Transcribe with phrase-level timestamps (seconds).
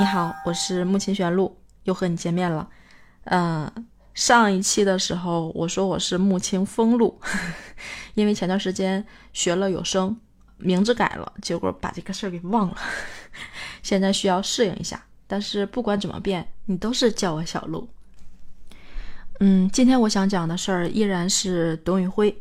[0.00, 1.54] 你好，我是木琴玄露，
[1.84, 2.66] 又和你见面了。
[3.24, 3.70] 嗯，
[4.14, 7.20] 上一期的时候我说我是木青风露，
[8.16, 10.18] 因为前段时间学了有声，
[10.56, 12.76] 名字改了，结果把这个事儿给忘了，
[13.84, 15.04] 现在需要适应一下。
[15.26, 17.86] 但是不管怎么变，你都是叫我小鹿。
[19.40, 22.34] 嗯，今天我想讲的事儿依然是董宇辉，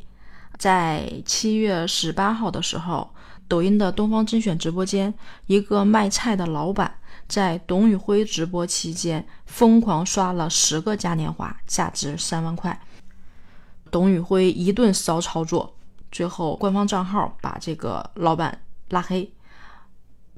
[0.58, 3.14] 在七月十八号的时候，
[3.50, 5.14] 抖音的东方甄选直播间，
[5.48, 6.96] 一个卖菜的老板。
[7.30, 12.82] 在董宇辉直播期间，疯狂刷了十个嘉年华，价值三万块。
[13.92, 15.76] 董宇辉一顿骚操作，
[16.12, 19.32] 最后官方账号把这个老板拉黑。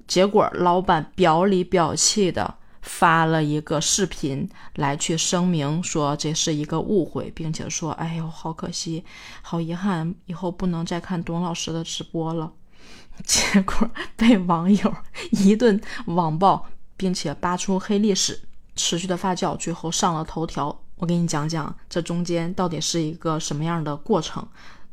[0.05, 9.05] 结果老板表里表气的发了一个视频来去声明，说这是一个误会，并且说：“哎呦，好可惜，
[9.41, 12.51] 好遗憾，以后不能再看董老师的直播了。”
[13.23, 14.93] 结果被网友
[15.31, 16.67] 一顿网暴。
[17.01, 18.39] 并且扒出黑历史，
[18.75, 20.79] 持续的发酵，最后上了头条。
[20.97, 24.47] 我给你讲讲这中间到底是一个什么样的过程，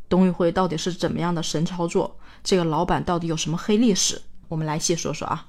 [0.08, 4.22] 董宇辉到底是怎么样的神操作，这个老板到底有什么黑历史？
[4.48, 5.48] 我们来细说说啊。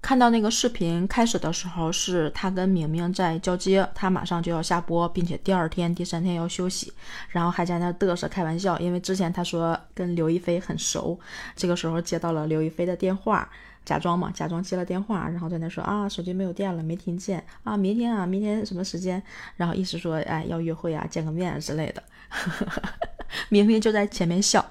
[0.00, 6.90] 看到那个视频开始的时候，是他跟明明在交接，他马上就要下播，并且第二天、第三天要休息，
[7.28, 11.20] 然后还在那嘚瑟开玩笑，因为之前他说跟刘亦菲很熟，
[11.54, 13.46] 这个时候接到了刘亦菲的电话。
[13.84, 19.22] 假装嘛，假装接了电话，然后在那说啊，手机没有电了，没听见啊，明天啊，明天什么时间？
[19.56, 22.02] 然后意思说，哎，要约会啊，见个面之类的。
[23.48, 24.64] 明明就在前面笑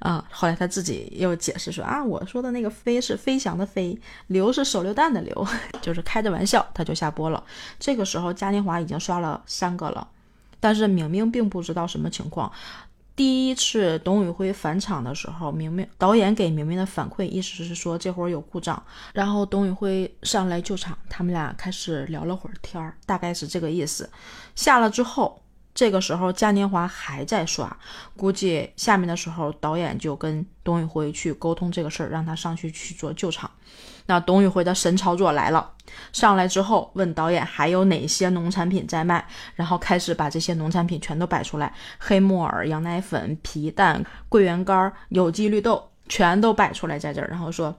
[0.00, 5.46] 啊，后来他自己又解释说啊，我说的那个飞是飞翔的飞，流是手榴弹的流，
[5.80, 7.42] 就是开着玩笑，他就下播了。
[7.78, 10.06] 这个时候嘉年华已经刷了三个了，
[10.60, 12.50] 但是明明并不知道什么情况。
[13.18, 18.80] 第一次董宇辉返场的时候，明明导演给明明的反馈意思是说这会儿有故障，
[19.12, 24.08] 然后董宇辉上来救场，他们俩开始聊了会儿天儿，大概是这个意思。
[24.54, 25.42] 下了之后。
[25.78, 27.76] 这个时候嘉年华还在刷，
[28.16, 33.48] 估计下面的时候导演就跟董宇辉去沟通这个事儿，让他上去去做救场。
[34.06, 35.70] 那董宇辉的神操作来了，
[36.12, 39.24] 上来之后问导演还有哪些农产品在卖，
[39.54, 47.72] 然后开始把这些农产品全都摆出来，黑木耳、羊奶粉、皮蛋、桂圆干、有机绿豆全都摆出来在这儿，然后说。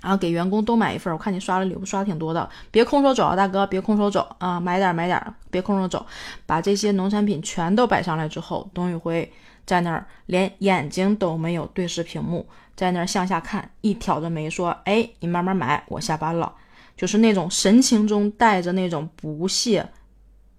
[0.00, 5.20] 然后给员工都买一份，我看你刷了礼物刷挺多的，别空手走啊，大哥，别空手走啊，买点买点，
[5.50, 6.06] 别空手走。
[6.46, 9.32] 把这些农产品全都摆上来之后，董宇辉
[9.66, 16.54] 在那儿连眼睛都没有对视屏幕，在那儿向下看，一挑着眉说：“哎，你慢慢买，我下班了。”
[16.96, 19.88] 就是那种神情中带着那种不屑、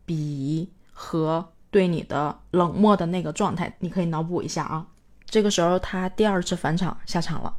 [0.06, 4.86] 鄙夷和对你的冷漠的那个状态，你可以脑补一下啊。
[5.26, 7.54] 这个时候他第二次返场下场了。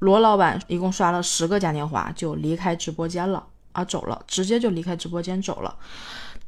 [0.00, 5.76] 罗老板一共刷了十个嘉年华就离开直播间了啊，走了，直接就离开直播间走了。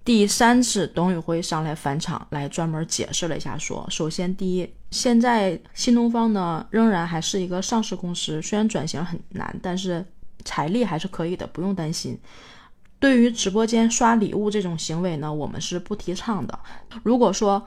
[0.03, 10.05] 第三次，董宇辉上来返场，来专门解释了一下，说：首先，第一，现在新东方呢仍然还是一个上市公司，虽然转型很难，但是
[10.45, 12.19] 财力还是可以的，不用担心。
[12.99, 16.59] 对于直播间刷礼物这种行为呢，我们是不提倡的。
[17.03, 17.67] 如果说，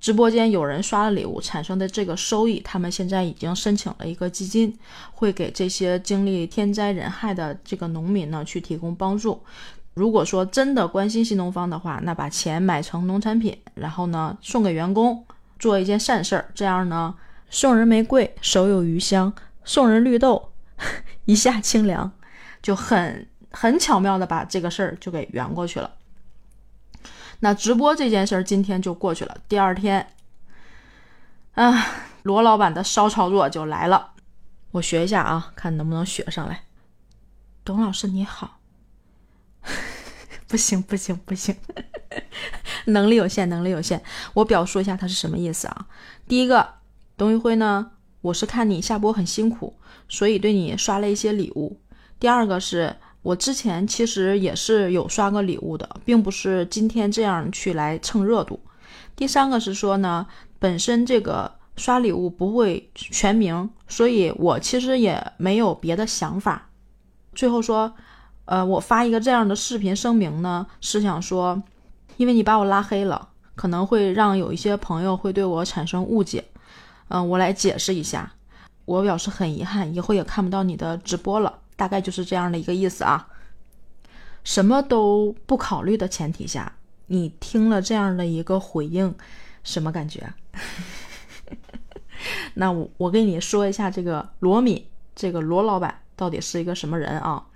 [0.00, 4.76] 直播间有人刷了礼物产生的这个收益，他们现在已经申请了一个基金，
[5.12, 9.42] 会给这些经历天灾人害的这个农民呢去提供帮助。
[9.94, 15.24] 如果说真的关心新东方的话，那把钱买成农产品，然后呢送给员工，
[15.58, 17.12] 做一件善事儿，这样呢
[17.50, 19.32] 送人玫瑰手有余香，
[19.64, 20.52] 送人绿豆
[21.24, 22.12] 一下清凉，
[22.62, 25.90] 就很很巧妙的把这个事儿就给圆过去了。
[27.40, 29.36] 那直播这件事儿今天就过去了。
[29.48, 30.14] 第二天，
[31.54, 31.86] 啊，
[32.24, 34.12] 罗老板的骚操作就来了。
[34.72, 36.64] 我学一下啊，看能不能学上来。
[37.64, 38.58] 董老师你好，
[40.48, 41.54] 不行不行不行，
[42.86, 44.02] 能力有限能力有限。
[44.34, 45.86] 我表述一下他是什么意思啊？
[46.26, 46.74] 第一个，
[47.16, 49.78] 董宇辉呢，我是看你下播很辛苦，
[50.08, 51.80] 所以对你刷了一些礼物。
[52.18, 52.96] 第二个是。
[53.22, 58.60] 我之前其实也是有刷过礼物的，并不是今天这样去来蹭热度。
[59.16, 60.26] 第三个是说呢，
[60.58, 66.68] 本身这个刷礼物不会全名，所以我其实也没有别的想法。
[67.34, 67.92] 最后说，
[68.46, 71.62] 呃，我发一个这样的视频声明呢，是想说，
[72.16, 76.44] 因为你把我拉黑了，可能会让有一些朋友会对我产生误解。
[77.08, 78.32] 嗯，我来解释一下，
[78.84, 81.58] 我表示很遗憾，以后也看不到你的直播了。
[81.78, 83.28] 大概就是这样的一个意思啊，
[84.42, 86.72] 什么都不考虑的前提下，
[87.06, 89.14] 你听了这样的一个回应，
[89.62, 90.28] 什么感觉？
[92.54, 94.84] 那我我跟你说一下，这个罗敏，
[95.14, 97.46] 这个罗老板到底是一个什么人啊？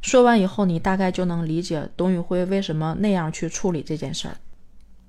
[0.00, 4.36] 说完以后，你大概就能理解董宇辉为什么那样去处理这件事儿。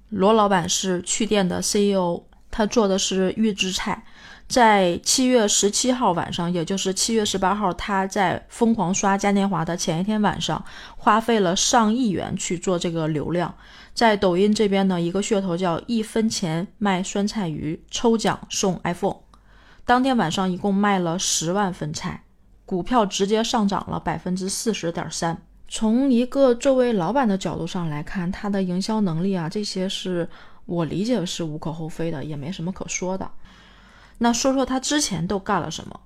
[0.10, 2.22] 罗老板是趣店的 CEO，
[2.52, 3.99] 他做的是预制菜。
[4.48, 10.64] 在七月十七号晚上，也就是七月十八号，他在疯狂刷嘉年华的前一天晚上，
[10.98, 13.54] 花费了上亿元去做这个流量。
[13.94, 19.18] 在抖音这边呢，一个噱头叫一分钱卖酸菜鱼，抽奖送 iPhone。
[19.86, 22.24] 当天晚上一共卖了十万份菜，
[22.66, 25.40] 股票直接上涨了百分之四十点三。
[25.68, 30.28] 从一个作为老板的角度上来看，他的营销能力啊，这些是
[30.66, 33.30] 我理解是无可厚非的，也没什么可说的。
[34.20, 36.00] 那说说他之前都干了什么？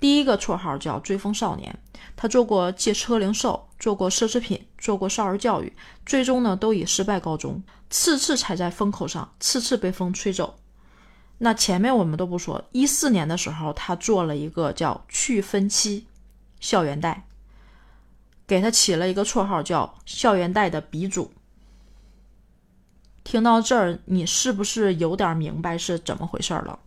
[0.00, 1.78] 第一个绰号叫“追风少年”，
[2.16, 5.72] 他做过借车零售，做过奢侈品，做过少儿教育，
[6.06, 10.58] 最终呢都以失败告终，次次踩在风口上，次次被风吹走。
[11.38, 16.06] 那前面我们都不说，一四年的时候，他做了一个叫“去分期”
[16.60, 17.24] 校园贷。
[18.46, 21.32] 给他起了一个绰号叫“校园贷的鼻祖”。
[23.24, 26.78] 听到这儿，你是不是有点明白是怎么回事了？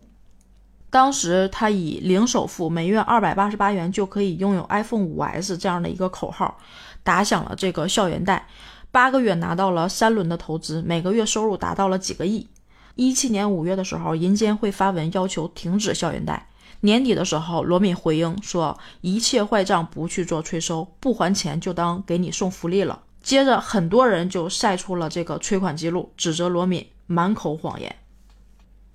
[0.92, 6.58] 当时他以零首付、每月二百八十八元就可以拥有 iPhone 5S 这样的一个口号，
[7.02, 8.46] 打响了这个校园贷，
[8.90, 12.46] 八个月拿到了三轮的投资，每个月收入达到了几个亿。
[12.94, 16.46] 一七年五月的时候，银监会发文要求停止校园贷。
[16.80, 27.96] 年底的时候，罗敏回应说：“一切坏账不去做催收，不还钱就当给你送福利了。”接着，很多人就晒出了这个催款记录，指责罗敏满口谎言。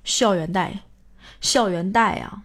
[0.03, 0.81] 校园贷，
[1.41, 2.41] 校园贷啊，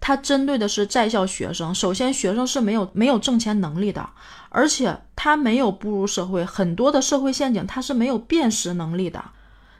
[0.00, 1.74] 它针对的是在校学生。
[1.74, 4.08] 首先，学生是没有没有挣钱能力的，
[4.50, 9.24] 而且他没有步入社会，很多的社会陷阱他是没有辨识能力的。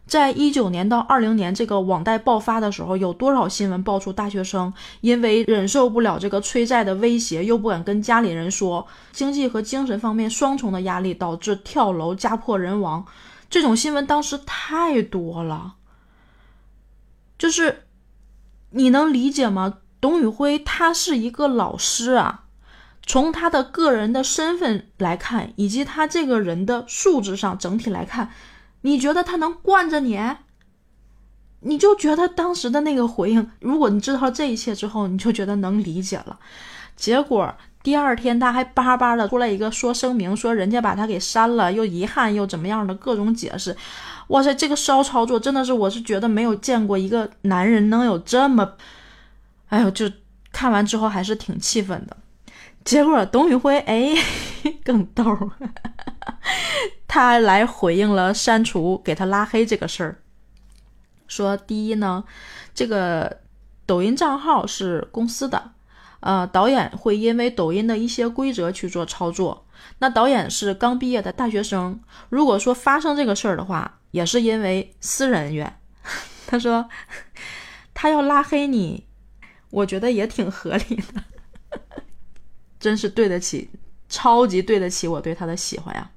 [0.06, 13.04] 在一九年到二零年这个网贷爆发的时候，有多少新闻爆出大学生因为忍受不了这个催债的威胁，又不敢跟家里人说，经济和精神方面双重的压力导致跳楼家破人亡？
[13.50, 15.74] 这种新闻当时太多了。
[17.36, 17.85] 就是
[18.76, 19.78] 你能理解吗？
[20.02, 22.44] 董宇辉他是一个老师啊，
[23.06, 28.30] 从他的个人的身份来看，以及他这个人的素质上整体来看。
[28.82, 30.20] 你觉得他能惯着你？
[31.60, 36.38] 你就觉得当时的那个回应，如果你知道这一切之后，你就觉得能理解了。
[36.94, 37.54] 结果
[37.86, 43.76] 第二天他还巴巴的出来一个说声明，说人家把他给删了，又遗憾又怎么样的各种解释。
[44.26, 48.72] 哇塞，这个骚操作真的是，我是觉得没有见过一个男人能有这么……
[49.68, 50.10] 哎呦，就
[50.50, 52.16] 看完之后还是挺气愤的。
[52.84, 54.16] 结果董宇辉哎
[54.82, 55.24] 更逗。
[57.06, 60.18] 他来回应了删除给他拉黑这个事儿，
[61.28, 62.24] 说第一呢，
[62.74, 63.42] 这个
[63.86, 65.70] 抖音账号是公司的，
[66.26, 69.64] 呃，导演会因为抖音的一些规则去做操作。
[69.98, 72.00] 那导演是刚毕业的大学生，
[72.30, 75.78] 如果说发生这个事儿的话，也是因为私人恩怨。
[76.48, 76.90] 他说
[77.94, 79.06] 他要拉黑你，
[79.70, 81.22] 我觉得也挺合理的，
[82.80, 83.70] 真是对得起，
[84.08, 86.10] 超级对得起我对他的喜欢呀。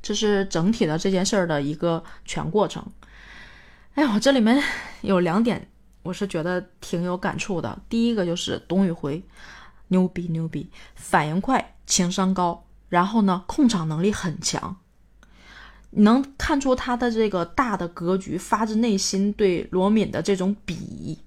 [0.00, 2.82] 这是整体的这件事儿的一个全过程。
[3.96, 4.62] 哎呦，这里面
[5.02, 5.68] 有两点，
[6.06, 7.78] 我是觉得挺有感触的。
[7.88, 9.22] 第一个就是董宇辉，
[9.88, 14.76] 牛逼牛逼，反应快，情商高，然后呢，控场能力很强，
[15.90, 21.18] 能看出他的这个大的格局，发自内心对罗敏的这种鄙夷。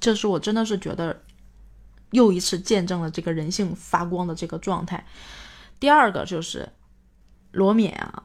[0.00, 1.22] 这是我真的是觉得
[2.10, 5.06] 又一次见证了这个人性发光的这个状态。
[5.78, 6.68] 第二个就是。
[7.52, 8.24] 罗敏啊，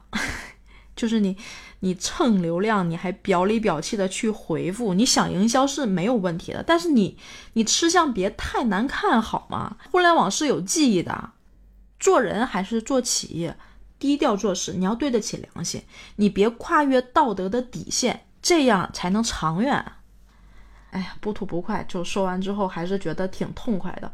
[0.94, 1.36] 就是你，
[1.80, 7.16] 你蹭流量，你还表里表气的去回复，你想营销是没有问题的，但是你，
[7.54, 9.76] 你吃相别太难看好吗？
[9.90, 11.30] 互联网是有记忆的，
[11.98, 13.56] 做人还是做企业，
[13.98, 15.82] 低调做事，你要对得起良心，
[16.16, 19.84] 你别跨越道德的底线，这样才能长远。
[20.90, 24.12] 哎呀，不吐不快，就说完之后还是觉得挺痛快的。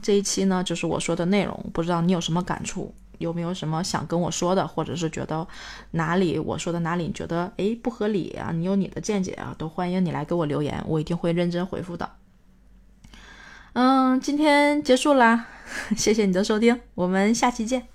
[0.00, 2.94] 这一期呢，就是我说的内容，不知道你有什么感触。
[3.18, 5.46] 有没有什么想跟我说的，或者是觉得
[5.92, 8.50] 哪里我说的哪里你觉得诶不合理啊？
[8.52, 12.10] 你有你的见解啊，都欢迎你来给我留言，我一定会认真回复的。
[13.74, 15.46] 嗯，今天结束啦，
[15.96, 17.86] 谢谢你的收听，我们下期见。